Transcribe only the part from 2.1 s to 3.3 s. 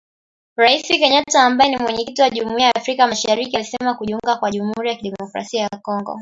wa Jumuiya ya Afrika